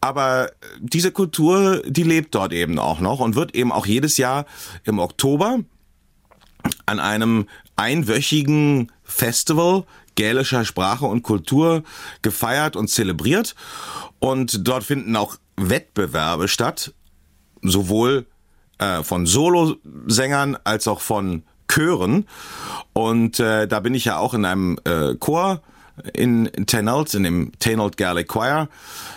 [0.00, 0.50] Aber
[0.80, 4.46] diese Kultur, die lebt dort eben auch noch und wird eben auch jedes Jahr
[4.84, 5.60] im Oktober
[6.86, 7.46] an einem
[7.76, 11.82] einwöchigen Festival gälischer Sprache und Kultur
[12.22, 13.54] gefeiert und zelebriert.
[14.18, 16.94] Und dort finden auch Wettbewerbe statt,
[17.62, 18.26] sowohl
[18.78, 22.26] äh, von Solosängern als auch von Chören.
[22.92, 25.62] Und äh, da bin ich ja auch in einem äh, Chor
[26.12, 28.68] in Tenold, in dem Tenold Gaelic Choir,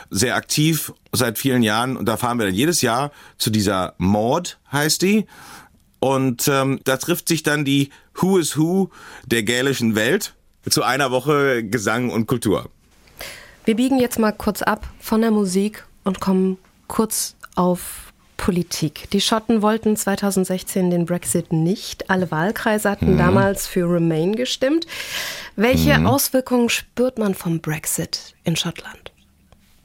[0.10, 1.98] sehr aktiv seit vielen Jahren.
[1.98, 5.26] Und da fahren wir dann jedes Jahr zu dieser Maud, heißt die.
[6.00, 8.92] Und ähm, da trifft sich dann die Who is Who
[9.26, 10.36] der gälischen Welt
[10.70, 12.70] zu einer Woche Gesang und Kultur.
[13.66, 19.10] Wir biegen jetzt mal kurz ab von der Musik und kommen kurz auf Politik.
[19.12, 22.10] Die Schotten wollten 2016 den Brexit nicht.
[22.10, 23.18] Alle Wahlkreise hatten mhm.
[23.18, 24.86] damals für Remain gestimmt.
[25.56, 26.08] Welche mhm.
[26.08, 29.12] Auswirkungen spürt man vom Brexit in Schottland?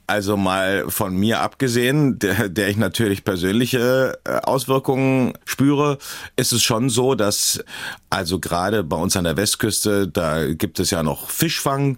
[0.05, 5.97] Also mal von mir abgesehen, der, der ich natürlich persönliche äh, Auswirkungen spüre,
[6.35, 7.63] ist es schon so, dass
[8.09, 11.97] also gerade bei uns an der Westküste, da gibt es ja noch Fischfang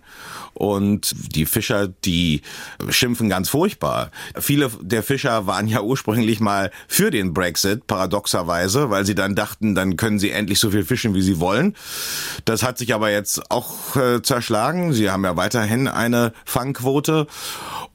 [0.55, 2.41] und die Fischer, die
[2.89, 4.11] schimpfen ganz furchtbar.
[4.39, 9.75] Viele der Fischer waren ja ursprünglich mal für den Brexit, paradoxerweise, weil sie dann dachten,
[9.75, 11.75] dann können sie endlich so viel fischen, wie sie wollen.
[12.45, 14.93] Das hat sich aber jetzt auch äh, zerschlagen.
[14.93, 17.27] Sie haben ja weiterhin eine Fangquote.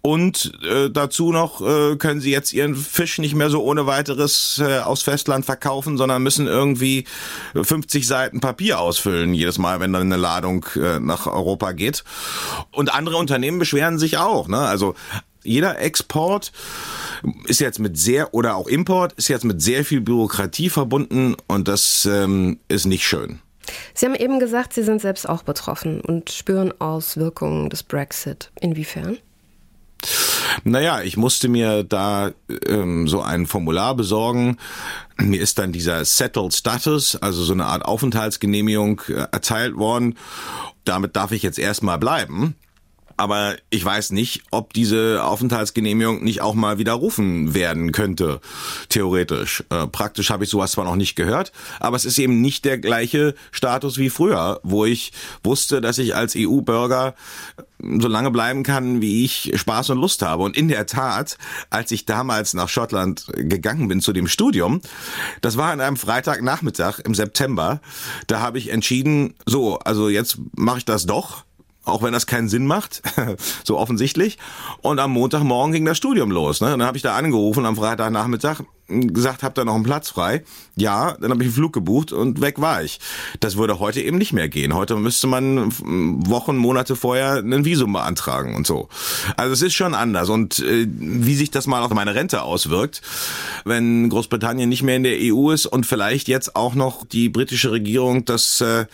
[0.03, 4.61] Und äh, dazu noch äh, können sie jetzt ihren Fisch nicht mehr so ohne weiteres
[4.65, 7.05] äh, aus Festland verkaufen, sondern müssen irgendwie
[7.55, 12.05] 50 Seiten Papier ausfüllen jedes Mal, wenn dann eine Ladung äh, nach Europa geht.
[12.71, 14.49] Und andere Unternehmen beschweren sich auch.
[14.49, 14.59] Ne?
[14.59, 14.95] Also
[15.43, 16.53] jeder Export
[17.45, 21.69] ist jetzt mit sehr oder auch Import ist jetzt mit sehr viel Bürokratie verbunden und
[21.69, 23.41] das ähm, ist nicht schön.
[23.95, 28.51] Sie haben eben gesagt, Sie sind selbst auch betroffen und spüren Auswirkungen des Brexit.
[28.61, 29.19] Inwiefern?
[30.65, 32.33] Naja, ich musste mir da
[32.67, 34.57] ähm, so ein Formular besorgen.
[35.17, 40.17] Mir ist dann dieser Settled Status, also so eine Art Aufenthaltsgenehmigung, äh, erteilt worden.
[40.85, 42.57] Damit darf ich jetzt erstmal bleiben
[43.21, 48.41] aber ich weiß nicht, ob diese Aufenthaltsgenehmigung nicht auch mal widerrufen werden könnte,
[48.89, 49.63] theoretisch.
[49.69, 52.79] Äh, praktisch habe ich sowas zwar noch nicht gehört, aber es ist eben nicht der
[52.79, 55.13] gleiche Status wie früher, wo ich
[55.45, 57.15] wusste, dass ich als EU-Bürger
[57.79, 60.43] so lange bleiben kann, wie ich Spaß und Lust habe.
[60.43, 61.37] Und in der Tat,
[61.69, 64.81] als ich damals nach Schottland gegangen bin zu dem Studium,
[65.43, 67.83] das war an einem Freitagnachmittag im September,
[68.29, 71.45] da habe ich entschieden, so, also jetzt mache ich das doch
[71.85, 73.03] auch wenn das keinen Sinn macht,
[73.65, 74.39] so offensichtlich.
[74.83, 76.61] Und am Montagmorgen ging das Studium los.
[76.61, 76.73] Ne?
[76.73, 80.43] Und dann habe ich da angerufen am Freitagnachmittag, gesagt, habt ihr noch einen Platz frei?
[80.77, 83.01] Ja, dann habe ich einen Flug gebucht und weg war ich.
[83.41, 84.75] Das würde heute eben nicht mehr gehen.
[84.75, 85.73] Heute müsste man
[86.29, 88.89] Wochen, Monate vorher ein Visum beantragen und so.
[89.37, 90.29] Also es ist schon anders.
[90.29, 93.03] Und äh, wie sich das mal auf meine Rente auswirkt,
[93.65, 97.73] wenn Großbritannien nicht mehr in der EU ist und vielleicht jetzt auch noch die britische
[97.73, 98.87] Regierung das äh,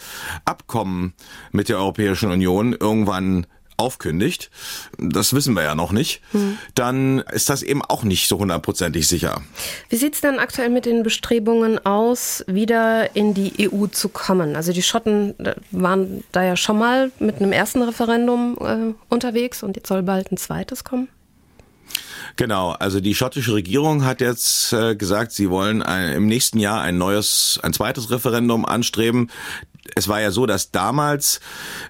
[0.45, 1.15] Abkommen
[1.53, 4.51] mit der Europäischen Union irgendwann aufkündigt,
[4.99, 6.59] das wissen wir ja noch nicht, hm.
[6.75, 9.43] dann ist das eben auch nicht so hundertprozentig sicher.
[9.89, 14.57] Wie sieht es denn aktuell mit den Bestrebungen aus, wieder in die EU zu kommen?
[14.57, 15.35] Also die Schotten
[15.71, 20.33] waren da ja schon mal mit einem ersten Referendum äh, unterwegs und jetzt soll bald
[20.33, 21.09] ein zweites kommen.
[22.37, 26.83] Genau, also die schottische Regierung hat jetzt äh, gesagt, sie wollen ein, im nächsten Jahr
[26.83, 29.31] ein neues, ein zweites Referendum anstreben.
[29.95, 31.41] Es war ja so, dass damals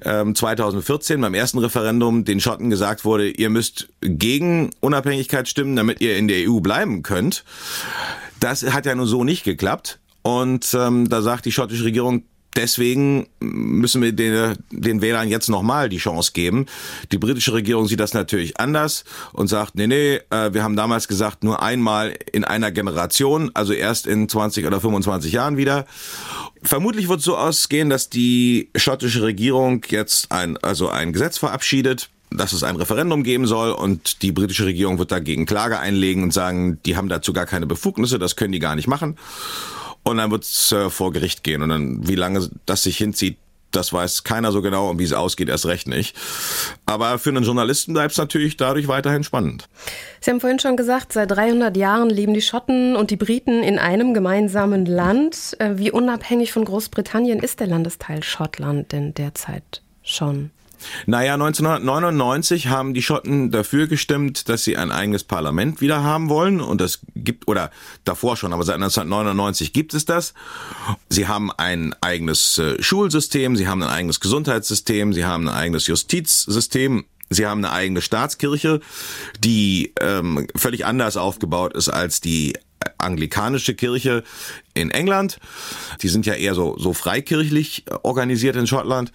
[0.05, 6.01] ähm, 2014 beim ersten Referendum den Schotten gesagt wurde, ihr müsst gegen Unabhängigkeit stimmen, damit
[6.01, 7.45] ihr in der EU bleiben könnt.
[8.41, 9.99] Das hat ja nur so nicht geklappt.
[10.23, 12.25] Und ähm, da sagt die schottische Regierung,
[12.57, 16.65] Deswegen müssen wir den, den Wählern jetzt nochmal die Chance geben.
[17.13, 19.05] Die britische Regierung sieht das natürlich anders
[19.35, 23.75] und sagt, nee, nee, äh, wir haben damals gesagt, nur einmal in einer Generation, also
[23.75, 25.85] erst in 20 oder 25 Jahren wieder.
[26.67, 32.53] Vermutlich wird so ausgehen, dass die schottische Regierung jetzt ein, also ein Gesetz verabschiedet, dass
[32.53, 36.81] es ein Referendum geben soll und die britische Regierung wird dagegen Klage einlegen und sagen,
[36.85, 39.17] die haben dazu gar keine Befugnisse, das können die gar nicht machen.
[40.03, 41.63] Und dann wird es äh, vor Gericht gehen.
[41.63, 43.39] Und dann, wie lange das sich hinzieht,
[43.77, 46.17] das weiß keiner so genau und wie es ausgeht, erst recht nicht.
[46.87, 49.69] Aber für einen Journalisten bleibt es natürlich dadurch weiterhin spannend.
[50.21, 53.79] Sie haben vorhin schon gesagt, seit 300 Jahren leben die Schotten und die Briten in
[53.79, 55.57] einem gemeinsamen Land.
[55.59, 60.51] Äh, wie unabhängig von Großbritannien ist der Landesteil Schottland denn derzeit schon?
[61.07, 66.61] Naja, 1999 haben die Schotten dafür gestimmt, dass sie ein eigenes Parlament wieder haben wollen.
[66.61, 67.71] Und das gibt, oder
[68.05, 70.35] davor schon, aber seit 1999 gibt es das.
[71.09, 75.87] Sie haben ein eigenes äh, Schulsystem, sie haben ein eigenes Gesundheitssystem, sie haben ein eigenes
[75.87, 77.05] Justizsystem.
[77.31, 78.81] Sie haben eine eigene Staatskirche,
[79.41, 82.55] die ähm, völlig anders aufgebaut ist als die
[82.99, 84.23] anglikanische Kirche
[84.75, 85.39] in England.
[86.03, 89.13] Die sind ja eher so, so freikirchlich organisiert in Schottland.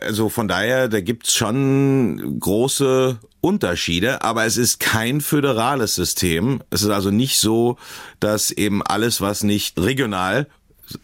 [0.00, 6.62] Also von daher, da gibt's schon große Unterschiede, aber es ist kein föderales System.
[6.70, 7.78] Es ist also nicht so,
[8.20, 10.48] dass eben alles, was nicht regional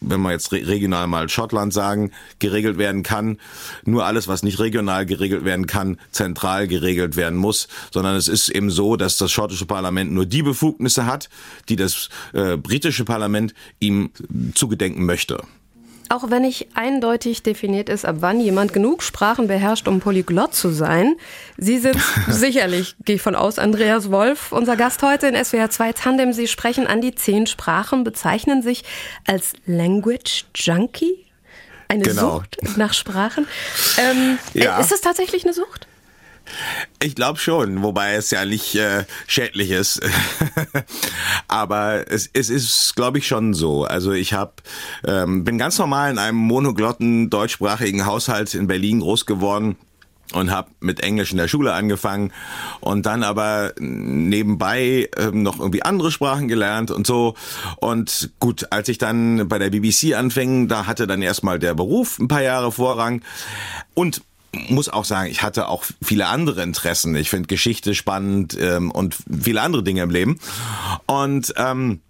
[0.01, 3.39] wenn wir jetzt regional mal Schottland sagen, geregelt werden kann.
[3.85, 8.49] Nur alles, was nicht regional geregelt werden kann, zentral geregelt werden muss, sondern es ist
[8.49, 11.29] eben so, dass das schottische Parlament nur die Befugnisse hat,
[11.69, 14.11] die das äh, britische Parlament ihm
[14.55, 15.43] zugedenken möchte.
[16.13, 20.69] Auch wenn nicht eindeutig definiert ist, ab wann jemand genug Sprachen beherrscht, um Polyglott zu
[20.69, 21.15] sein.
[21.57, 21.97] Sie sind
[22.29, 26.35] sicherlich, gehe ich von aus, Andreas Wolf, unser Gast heute in SWR 2 Tandem.
[26.35, 28.85] Sie sprechen an die zehn Sprachen, bezeichnen sich
[29.27, 31.25] als Language Junkie.
[31.89, 32.41] Eine genau.
[32.41, 33.47] Sucht nach Sprachen.
[33.97, 34.81] Ähm, ja.
[34.81, 35.87] Ist es tatsächlich eine Sucht?
[37.01, 40.01] Ich glaube schon, wobei es ja nicht äh, schädlich ist.
[41.49, 43.85] Aber es, es ist, glaube ich, schon so.
[43.85, 44.63] Also ich hab,
[45.07, 49.77] ähm, bin ganz normal in einem monoglotten deutschsprachigen Haushalt in Berlin groß geworden
[50.33, 52.33] und habe mit Englisch in der Schule angefangen
[52.81, 57.35] und dann aber nebenbei ähm, noch irgendwie andere Sprachen gelernt und so.
[57.77, 62.19] Und gut, als ich dann bei der BBC anfing, da hatte dann erstmal der Beruf
[62.19, 63.23] ein paar Jahre Vorrang.
[63.95, 64.23] Und
[64.69, 67.17] muss auch sagen, ich hatte auch viele andere Interessen.
[67.17, 70.39] Ich finde Geschichte spannend ähm, und viele andere Dinge im Leben.
[71.07, 72.01] Und ähm,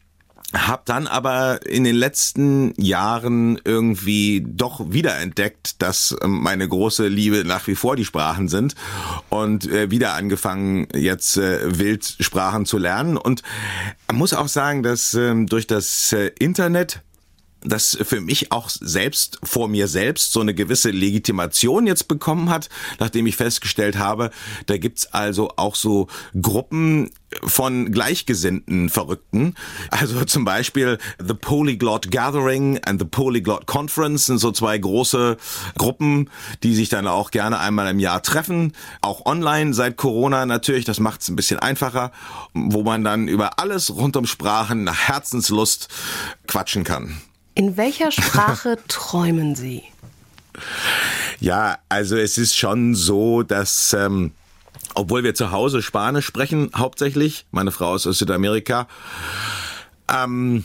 [0.52, 7.44] hab dann aber in den letzten Jahren irgendwie doch wiederentdeckt, dass ähm, meine große Liebe
[7.44, 8.74] nach wie vor die Sprachen sind
[9.30, 13.42] und äh, wieder angefangen jetzt äh, wild Sprachen zu lernen und
[14.12, 17.02] muss auch sagen, dass ähm, durch das äh, Internet
[17.64, 22.68] das für mich auch selbst vor mir selbst so eine gewisse Legitimation jetzt bekommen hat,
[22.98, 24.30] nachdem ich festgestellt habe,
[24.66, 26.08] da gibt's also auch so
[26.40, 27.10] Gruppen
[27.44, 29.54] von gleichgesinnten Verrückten.
[29.90, 35.36] Also zum Beispiel The Polyglot Gathering and the Polyglot Conference sind so zwei große
[35.78, 36.30] Gruppen,
[36.62, 38.72] die sich dann auch gerne einmal im Jahr treffen.
[39.00, 42.12] Auch online seit Corona natürlich, das macht es ein bisschen einfacher,
[42.52, 45.88] wo man dann über alles rund um Sprachen nach Herzenslust
[46.46, 47.20] quatschen kann.
[47.54, 49.82] In welcher Sprache träumen Sie?
[51.40, 54.32] Ja, also es ist schon so, dass ähm,
[54.94, 58.88] obwohl wir zu Hause Spanisch sprechen, hauptsächlich, meine Frau ist aus Südamerika,
[60.12, 60.64] ähm,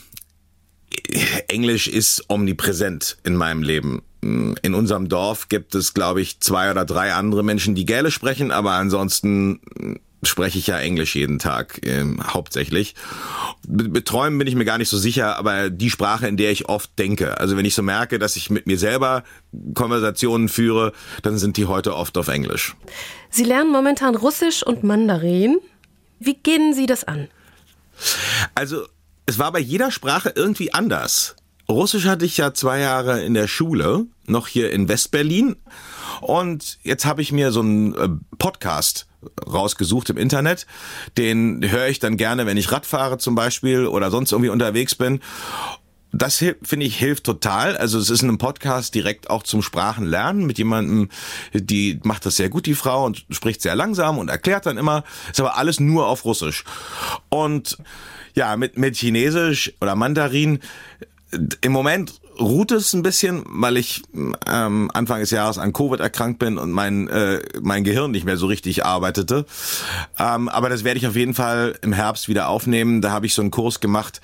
[1.48, 4.02] Englisch ist omnipräsent in meinem Leben.
[4.22, 8.52] In unserem Dorf gibt es, glaube ich, zwei oder drei andere Menschen, die Gälisch sprechen,
[8.52, 12.96] aber ansonsten spreche ich ja Englisch jeden Tag äh, hauptsächlich.
[13.68, 16.98] Beträumen bin ich mir gar nicht so sicher, aber die Sprache, in der ich oft
[17.00, 17.40] denke.
[17.40, 19.24] Also wenn ich so merke, dass ich mit mir selber
[19.74, 22.76] Konversationen führe, dann sind die heute oft auf Englisch.
[23.30, 25.58] Sie lernen momentan Russisch und Mandarin.
[26.20, 27.28] Wie gehen Sie das an?
[28.56, 28.86] Also
[29.26, 31.36] es war bei jeder Sprache irgendwie anders.
[31.70, 35.58] Russisch hatte ich ja zwei Jahre in der Schule, noch hier in Westberlin.
[36.22, 39.07] Und jetzt habe ich mir so einen äh, Podcast
[39.46, 40.66] rausgesucht im Internet.
[41.18, 44.96] Den höre ich dann gerne, wenn ich Rad fahre zum Beispiel oder sonst irgendwie unterwegs
[44.96, 45.20] bin.
[46.14, 47.76] Das finde ich hilft total.
[47.78, 51.10] Also es ist ein Podcast direkt auch zum Sprachenlernen mit jemandem,
[51.54, 55.04] die macht das sehr gut, die Frau, und spricht sehr langsam und erklärt dann immer.
[55.30, 56.64] Ist aber alles nur auf Russisch.
[57.30, 57.78] Und
[58.36, 60.60] ja, mit, mit Chinesisch oder Mandarin
[61.62, 64.04] im Moment ruht es ein bisschen, weil ich
[64.48, 68.38] ähm, Anfang des Jahres an Covid erkrankt bin und mein äh, mein Gehirn nicht mehr
[68.38, 69.46] so richtig arbeitete.
[70.18, 73.02] Ähm, aber das werde ich auf jeden Fall im Herbst wieder aufnehmen.
[73.02, 74.22] Da habe ich so einen Kurs gemacht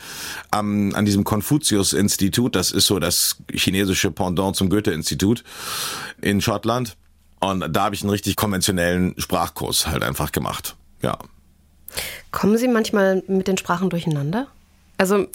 [0.55, 2.55] ähm, an diesem Konfuzius-Institut.
[2.55, 5.43] Das ist so das chinesische Pendant zum Goethe-Institut
[6.21, 6.95] in Schottland.
[7.39, 10.75] Und da habe ich einen richtig konventionellen Sprachkurs halt einfach gemacht.
[11.01, 11.17] Ja.
[12.31, 14.47] Kommen Sie manchmal mit den Sprachen durcheinander?
[15.03, 15.27] Also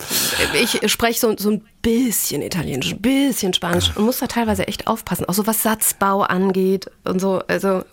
[0.54, 4.86] ich spreche so, so ein bisschen Italienisch, ein bisschen Spanisch und muss da teilweise echt
[4.86, 7.42] aufpassen, auch so was Satzbau angeht und so.
[7.48, 7.84] Also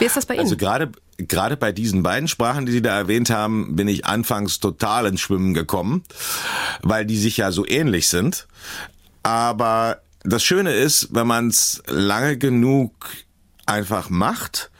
[0.00, 0.42] wie ist das bei Ihnen?
[0.42, 4.58] Also gerade gerade bei diesen beiden Sprachen, die Sie da erwähnt haben, bin ich anfangs
[4.58, 6.02] total ins Schwimmen gekommen,
[6.82, 8.48] weil die sich ja so ähnlich sind.
[9.22, 12.92] Aber das Schöne ist, wenn man es lange genug
[13.66, 14.72] einfach macht,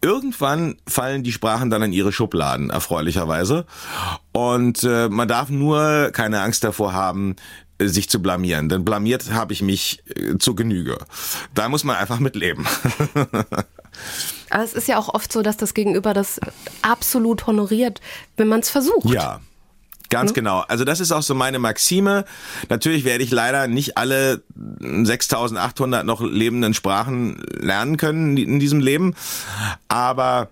[0.00, 3.66] Irgendwann fallen die Sprachen dann in ihre Schubladen, erfreulicherweise.
[4.32, 7.36] Und äh, man darf nur keine Angst davor haben,
[7.78, 8.68] sich zu blamieren.
[8.68, 10.98] Denn blamiert habe ich mich äh, zur Genüge.
[11.54, 12.66] Da muss man einfach mit leben.
[14.50, 16.40] Aber es ist ja auch oft so, dass das Gegenüber das
[16.82, 18.00] absolut honoriert,
[18.36, 19.10] wenn man es versucht.
[19.10, 19.40] Ja.
[20.08, 20.34] Ganz mhm.
[20.34, 20.60] genau.
[20.68, 22.26] Also das ist auch so meine Maxime.
[22.68, 24.42] Natürlich werde ich leider nicht alle
[24.82, 29.14] 6800 noch lebenden Sprachen lernen können in diesem Leben,
[29.88, 30.48] aber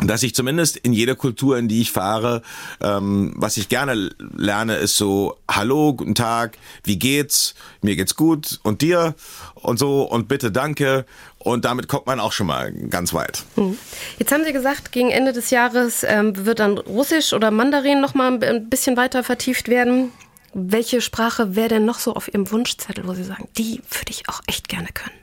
[0.00, 2.42] dass ich zumindest in jeder Kultur, in die ich fahre,
[2.80, 8.60] ähm, was ich gerne lerne, ist so, hallo, guten Tag, wie geht's, mir geht's gut
[8.62, 9.14] und dir
[9.54, 11.04] und so und bitte danke
[11.38, 13.44] und damit kommt man auch schon mal ganz weit.
[13.56, 13.76] Hm.
[14.18, 18.14] Jetzt haben Sie gesagt, gegen Ende des Jahres ähm, wird dann Russisch oder Mandarin noch
[18.14, 20.12] mal ein bisschen weiter vertieft werden.
[20.54, 24.28] Welche Sprache wäre denn noch so auf Ihrem Wunschzettel, wo Sie sagen, die würde ich
[24.28, 25.16] auch echt gerne können?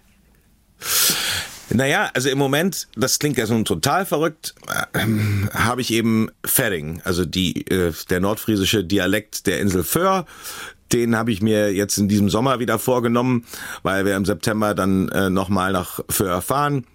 [1.69, 4.53] Naja, also im Moment, das klingt ja so total verrückt,
[4.93, 4.99] äh,
[5.53, 10.25] habe ich eben Fering, also die, äh, der nordfriesische Dialekt der Insel Föhr.
[10.93, 13.45] Den habe ich mir jetzt in diesem Sommer wieder vorgenommen,
[13.81, 16.85] weil wir im September dann äh, nochmal nach Föhr fahren.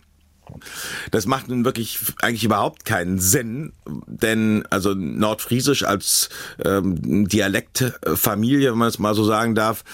[1.11, 3.73] Das macht nun wirklich eigentlich überhaupt keinen Sinn,
[4.07, 6.29] denn also Nordfriesisch als
[6.65, 9.85] ähm, Dialektfamilie, wenn man es mal so sagen darf,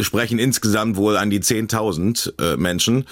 [0.00, 3.06] sprechen insgesamt wohl an die 10.000 äh, Menschen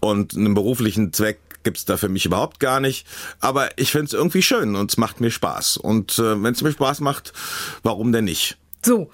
[0.00, 3.06] und einen beruflichen Zweck gibt's da für mich überhaupt gar nicht.
[3.40, 5.78] Aber ich finde es irgendwie schön und es macht mir Spaß.
[5.78, 7.32] Und äh, wenn es mir Spaß macht,
[7.82, 8.56] warum denn nicht?
[8.84, 9.10] So,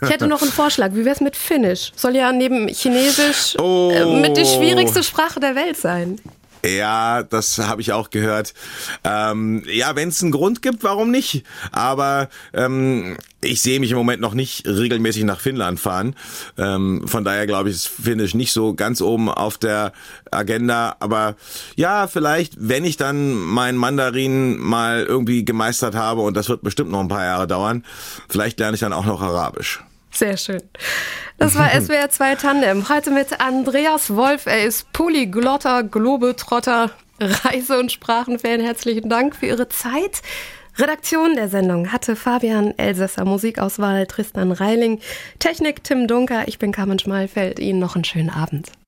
[0.00, 0.92] ich hätte noch einen Vorschlag.
[0.92, 1.90] Wie wäre es mit Finnisch?
[1.96, 3.90] Soll ja neben Chinesisch oh.
[3.92, 6.20] äh, mit die schwierigste Sprache der Welt sein.
[6.64, 8.54] Ja, das habe ich auch gehört.
[9.02, 11.44] Ähm, ja, wenn es einen Grund gibt, warum nicht?
[11.72, 16.14] Aber ähm, ich sehe mich im Moment noch nicht regelmäßig nach Finnland fahren.
[16.56, 19.92] Ähm, von daher glaube ich, ist Finnisch nicht so ganz oben auf der
[20.30, 20.96] Agenda.
[21.00, 21.34] Aber
[21.74, 26.92] ja, vielleicht, wenn ich dann meinen Mandarin mal irgendwie gemeistert habe, und das wird bestimmt
[26.92, 27.84] noch ein paar Jahre dauern,
[28.28, 29.82] vielleicht lerne ich dann auch noch Arabisch.
[30.12, 30.62] Sehr schön.
[31.38, 32.88] Das war SWR 2 Tandem.
[32.88, 34.46] Heute mit Andreas Wolf.
[34.46, 38.60] Er ist Polyglotter, Globetrotter, Reise- und Sprachenfan.
[38.60, 40.22] Herzlichen Dank für Ihre Zeit.
[40.78, 45.00] Redaktion der Sendung hatte Fabian Elsässer, Musikauswahl Tristan Reiling,
[45.38, 46.48] Technik Tim Dunker.
[46.48, 47.58] Ich bin Carmen Schmalfeld.
[47.58, 48.72] Ihnen noch einen schönen Abend.